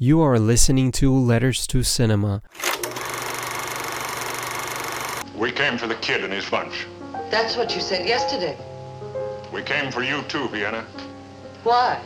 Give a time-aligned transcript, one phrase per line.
[0.00, 2.40] You are listening to Letters to Cinema.
[5.36, 6.86] We came for the kid and his bunch.
[7.32, 8.56] That's what you said yesterday.
[9.52, 10.86] We came for you too, Vienna.
[11.64, 12.00] Why?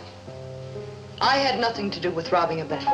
[1.20, 2.88] I had nothing to do with robbing a bank.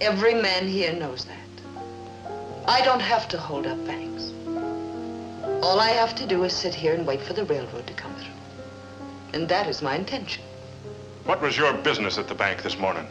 [0.00, 2.32] Every man here knows that.
[2.66, 4.32] I don't have to hold up banks.
[5.62, 8.16] All I have to do is sit here and wait for the railroad to come
[8.16, 8.34] through.
[9.32, 10.42] And that is my intention.
[11.26, 13.04] What was your business at the bank this morning?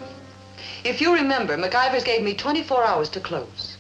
[0.86, 3.76] If you remember, McIvers gave me 24 hours to close.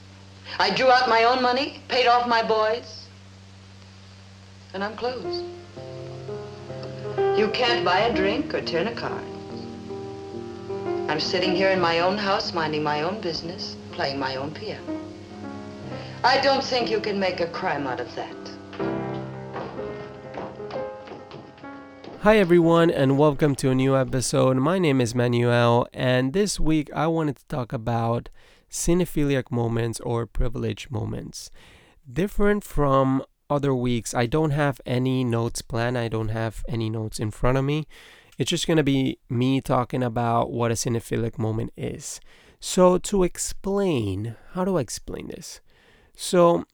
[0.59, 3.07] I drew out my own money, paid off my boys,
[4.73, 5.45] and I'm closed.
[7.37, 9.23] You can't buy a drink or turn a card.
[11.07, 14.99] I'm sitting here in my own house, minding my own business, playing my own piano.
[16.25, 18.44] I don't think you can make a crime out of that.
[22.25, 24.57] Hi, everyone, and welcome to a new episode.
[24.57, 28.29] My name is Manuel, and this week I wanted to talk about
[28.67, 31.51] cinephiliac moments or privilege moments.
[32.11, 37.19] Different from other weeks, I don't have any notes planned, I don't have any notes
[37.19, 37.85] in front of me.
[38.39, 42.19] It's just going to be me talking about what a cinephiliac moment is.
[42.59, 45.61] So, to explain, how do I explain this?
[46.15, 46.65] So,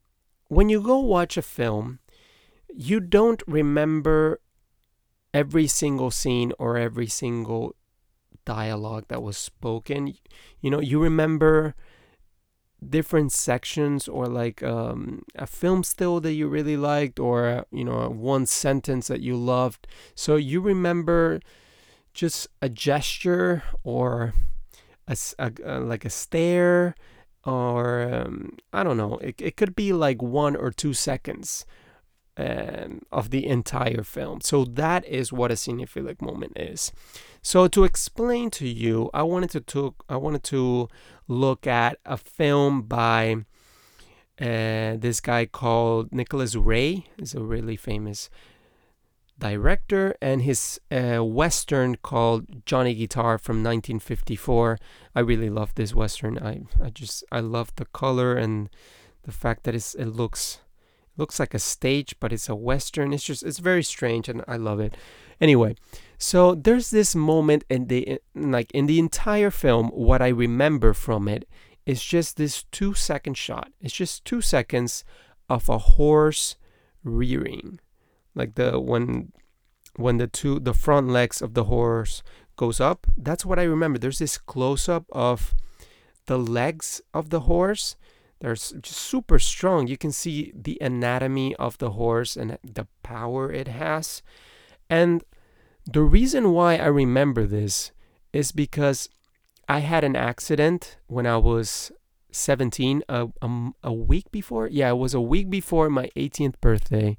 [0.48, 2.00] when you go watch a film,
[2.74, 4.40] you don't remember
[5.34, 7.76] every single scene or every single
[8.46, 10.14] dialogue that was spoken.
[10.60, 11.76] You know, you remember
[12.88, 18.10] different sections or like um, a film still that you really liked or you know
[18.10, 21.40] one sentence that you loved so you remember
[22.14, 24.34] just a gesture or
[25.08, 26.96] a, a, a like a stare
[27.46, 31.66] or um, i don't know it, it could be like one or two seconds
[32.42, 34.42] um, of the entire film.
[34.42, 36.92] So that is what a cinephilic moment is.
[37.42, 40.88] So to explain to you, I wanted to talk, I wanted to
[41.28, 43.46] look at a film by
[44.40, 47.06] uh, this guy called Nicholas Ray.
[47.18, 48.30] He's a really famous
[49.38, 54.78] director, and his uh, western called Johnny Guitar from 1954.
[55.16, 56.38] I really love this western.
[56.38, 58.70] I I just I love the color and
[59.24, 60.60] the fact that it's, it looks
[61.22, 63.14] looks like a stage, but it's a western.
[63.14, 64.98] It's just it's very strange, and I love it.
[65.40, 65.76] Anyway,
[66.18, 69.88] so there's this moment in the like in the entire film.
[69.90, 71.48] What I remember from it
[71.86, 73.72] is just this two second shot.
[73.80, 75.06] It's just two seconds
[75.48, 76.58] of a horse
[77.04, 77.80] rearing,
[78.36, 79.32] like the when
[79.96, 82.24] when the two the front legs of the horse
[82.58, 83.08] goes up.
[83.16, 84.00] That's what I remember.
[84.00, 85.54] There's this close up of
[86.26, 87.96] the legs of the horse
[88.42, 89.88] they're just super strong.
[89.88, 94.24] You can see the anatomy of the horse and the power it has.
[94.90, 95.24] And
[95.86, 97.92] the reason why I remember this
[98.34, 99.10] is because
[99.70, 101.92] I had an accident when I was
[102.32, 104.68] 17, a, a, a week before.
[104.68, 107.18] Yeah, it was a week before my 18th birthday.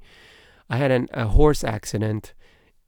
[0.69, 2.33] I had an, a horse accident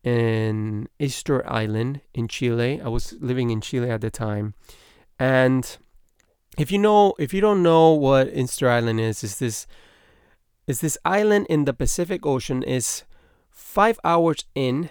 [0.04, 2.82] in Easter Island in Chile.
[2.82, 4.56] I was living in Chile at the time.
[5.18, 5.78] And
[6.58, 9.68] if you know if you don't know what Easter Island is, is this
[10.68, 13.04] is this island in the Pacific Ocean is
[13.52, 14.90] five hours in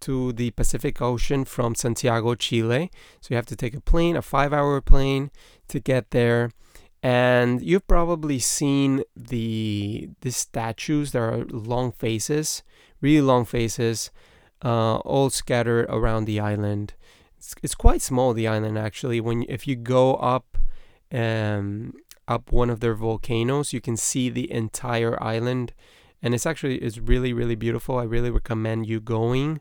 [0.00, 2.90] to the Pacific Ocean from Santiago, Chile.
[3.20, 5.30] So you have to take a plane, a five hour plane
[5.68, 6.50] to get there.
[7.02, 11.12] And you've probably seen the the statues.
[11.12, 12.62] There are long faces,
[13.00, 14.10] really long faces,
[14.64, 16.94] uh, all scattered around the island.
[17.36, 19.20] It's, it's quite small, the island actually.
[19.20, 20.58] When if you go up
[21.12, 21.94] um,
[22.28, 23.72] up one of their volcanoes.
[23.72, 25.72] You can see the entire island,
[26.22, 27.98] and it's actually it's really really beautiful.
[27.98, 29.60] I really recommend you going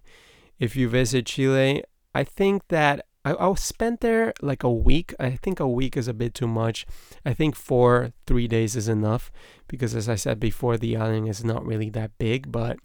[0.59, 1.83] if you visit Chile.
[2.13, 5.13] I think that I, I spent there like a week.
[5.19, 6.85] I think a week is a bit too much.
[7.25, 9.31] I think four three days is enough
[9.67, 12.51] because, as I said before, the island is not really that big.
[12.51, 12.77] But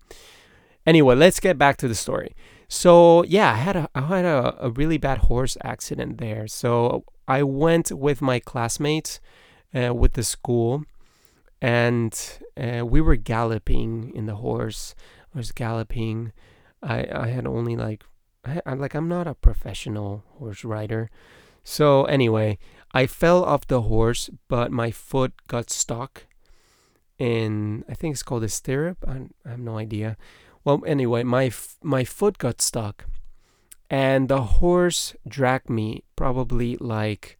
[0.87, 2.35] anyway, let's get back to the story.
[2.69, 6.49] So yeah, I had a I had a, a really bad horse accident there.
[6.49, 9.21] So I went with my classmates
[9.73, 10.85] uh, with the school,
[11.63, 12.13] and
[12.57, 14.97] uh, we were galloping in the horse.
[15.33, 16.33] I was galloping.
[16.83, 18.03] I I had only like
[18.45, 21.09] I, I'm like I'm not a professional horse rider.
[21.63, 22.59] So anyway,
[22.93, 26.27] I fell off the horse, but my foot got stuck
[27.17, 28.99] in I think it's called a stirrup.
[29.07, 30.17] I, I have no idea.
[30.65, 33.05] Well, anyway, my f- my foot got stuck,
[33.91, 37.37] and the horse dragged me probably like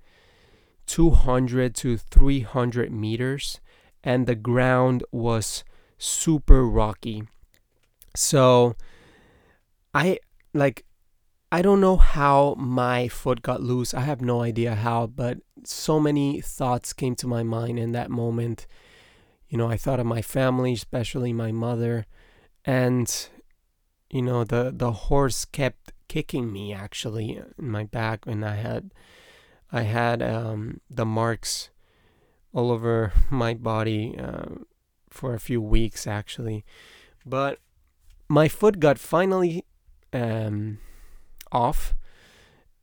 [0.87, 3.61] 200 to 300 meters
[4.03, 5.63] and the ground was
[5.97, 7.23] super rocky
[8.17, 8.75] so
[9.95, 10.19] i
[10.53, 10.85] like
[11.53, 13.93] I don't know how my foot got loose.
[13.93, 18.09] I have no idea how, but so many thoughts came to my mind in that
[18.09, 18.69] moment.
[19.49, 22.07] You know, I thought of my family, especially my mother,
[22.65, 23.29] and
[24.13, 28.91] you know, the the horse kept kicking me actually in my back and I had
[29.71, 31.71] I had um, the marks
[32.53, 34.57] all over my body uh,
[35.09, 36.65] for a few weeks actually.
[37.25, 37.61] But
[38.27, 39.65] my foot got finally
[40.13, 40.79] um,
[41.53, 41.95] off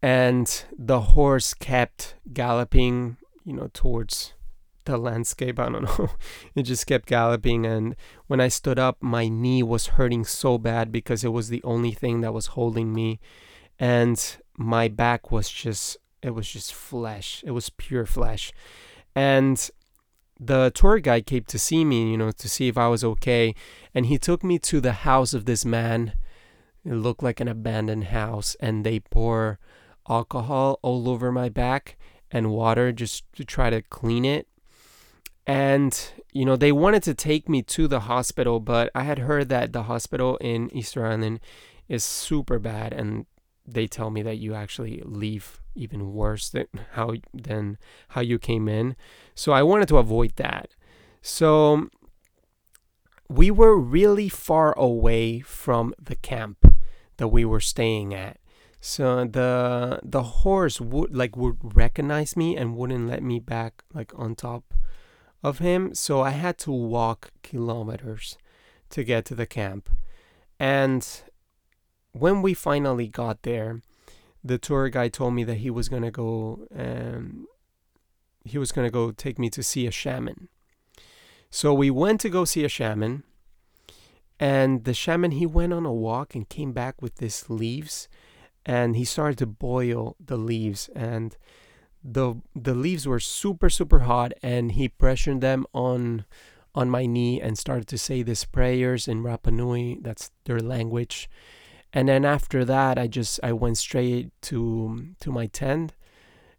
[0.01, 4.35] and the horse kept galloping you know towards
[4.87, 6.09] the landscape i don't know.
[6.55, 7.95] It just kept galloping and
[8.27, 11.91] when i stood up my knee was hurting so bad because it was the only
[11.91, 13.19] thing that was holding me
[13.79, 17.43] and my back was just it was just flesh.
[17.45, 18.51] It was pure flesh.
[19.15, 19.69] And
[20.39, 23.55] the tour guide came to see me you know to see if i was okay
[23.95, 26.13] and he took me to the house of this man.
[26.85, 29.59] It looked like an abandoned house, and they pour
[30.07, 31.97] alcohol all over my back
[32.31, 34.47] and water just to try to clean it.
[35.47, 35.97] And,
[36.33, 39.71] you know, they wanted to take me to the hospital, but I had heard that
[39.71, 41.39] the hospital in Easter Island
[41.87, 43.25] is super bad, and
[43.65, 47.77] they tell me that you actually leave even worse than how than
[48.09, 48.95] how you came in.
[49.35, 50.75] So I wanted to avoid that.
[51.21, 51.89] So
[53.29, 56.73] we were really far away from the camp
[57.17, 58.37] that we were staying at.
[58.81, 64.11] So the the horse would like would recognize me and wouldn't let me back like
[64.15, 64.73] on top
[65.43, 65.93] of him.
[65.95, 68.37] So I had to walk kilometers
[68.89, 69.89] to get to the camp.
[70.59, 71.07] And
[72.11, 73.81] when we finally got there,
[74.43, 77.47] the tour guide told me that he was gonna go um,
[78.43, 80.47] he was gonna go take me to see a shaman.
[81.49, 83.23] So we went to go see a shaman
[84.39, 88.07] and the shaman he went on a walk and came back with these leaves
[88.65, 91.37] and he started to boil the leaves and
[92.03, 96.25] the the leaves were super super hot and he pressured them on
[96.75, 101.29] on my knee and started to say these prayers in Rapa Nui that's their language
[101.91, 105.95] and then after that I just I went straight to to my tent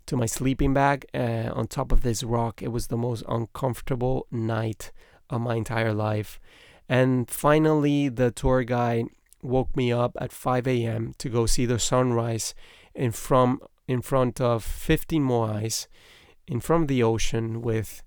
[0.07, 4.27] to my sleeping bag uh, on top of this rock it was the most uncomfortable
[4.31, 4.91] night
[5.31, 6.41] of my entire life
[6.89, 9.07] and finally, the tour guide
[9.43, 11.15] woke me up at 5 a.m.
[11.19, 12.55] to go see the sunrise
[12.95, 15.89] in from in front of 15 more moais,
[16.47, 18.03] in front of the ocean with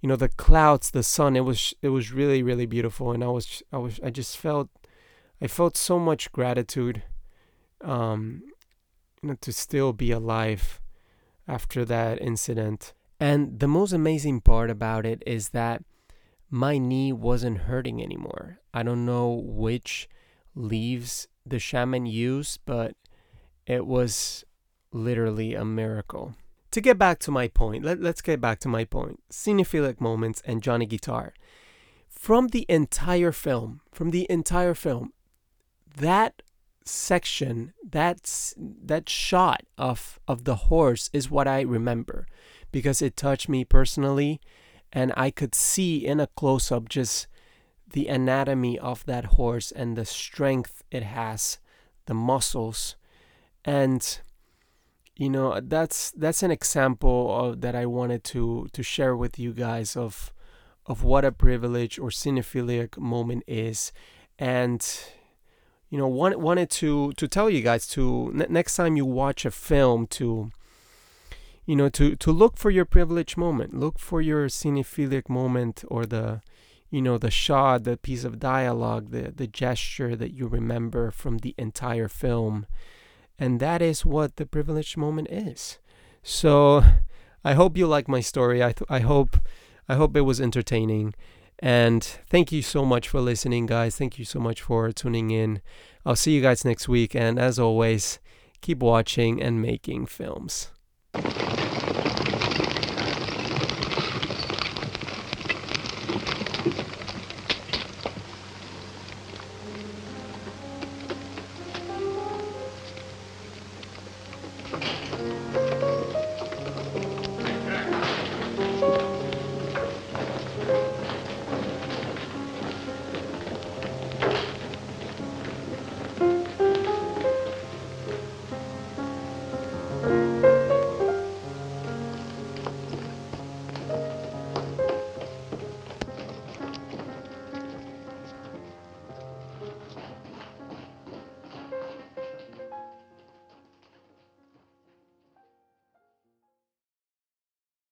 [0.00, 1.36] you know the clouds the sun.
[1.36, 3.12] It was it was really really beautiful.
[3.12, 4.68] And i was i was i just felt
[5.40, 7.02] i felt so much gratitude
[7.84, 8.42] um
[9.22, 10.80] you know to still be alive
[11.46, 12.94] after that incident.
[13.20, 15.82] And the most amazing part about it is that
[16.50, 18.60] my knee wasn't hurting anymore.
[18.72, 20.08] I don't know which
[20.54, 22.94] leaves the shaman used, but
[23.66, 24.44] it was
[24.98, 26.34] literally a miracle.
[26.72, 29.20] To get back to my point, let, let's get back to my point.
[29.30, 31.32] Cinephilic moments and Johnny Guitar.
[32.08, 35.12] From the entire film, from the entire film,
[35.96, 36.42] that
[36.84, 42.26] section, that that shot of of the horse is what I remember
[42.72, 44.40] because it touched me personally
[44.92, 47.26] and I could see in a close up just
[47.90, 51.58] the anatomy of that horse and the strength it has,
[52.06, 52.96] the muscles,
[53.64, 54.20] and
[55.18, 59.52] you know that's that's an example of, that I wanted to to share with you
[59.52, 60.32] guys of
[60.86, 63.92] of what a privilege or cinephilic moment is,
[64.38, 64.80] and
[65.90, 69.44] you know want, wanted to to tell you guys to n- next time you watch
[69.44, 70.52] a film to
[71.66, 73.74] you know to to look for your privilege moment.
[73.74, 76.42] Look for your cinephilic moment or the
[76.90, 81.38] you know the shot the piece of dialogue the the gesture that you remember from
[81.38, 82.66] the entire film
[83.38, 85.78] and that is what the privileged moment is.
[86.22, 86.82] So
[87.44, 88.62] i hope you like my story.
[88.62, 89.38] I th- i hope
[89.88, 91.14] i hope it was entertaining.
[91.60, 93.96] And thank you so much for listening guys.
[93.96, 95.60] Thank you so much for tuning in.
[96.06, 97.14] I'll see you guys next week.
[97.14, 98.20] And as always
[98.60, 100.70] keep watching and making films.